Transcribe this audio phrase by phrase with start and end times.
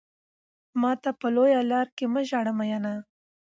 [0.81, 2.93] ماته په لويه لار کې مه ژاړه ميننه